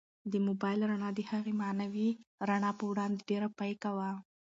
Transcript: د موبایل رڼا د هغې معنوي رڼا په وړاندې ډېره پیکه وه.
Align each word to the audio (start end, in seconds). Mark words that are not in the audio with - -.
د 0.31 0.33
موبایل 0.47 0.79
رڼا 0.91 1.09
د 1.15 1.19
هغې 1.31 1.53
معنوي 1.61 2.09
رڼا 2.49 2.71
په 2.79 2.83
وړاندې 2.91 3.25
ډېره 3.29 3.47
پیکه 3.59 3.89
وه. 3.97 4.11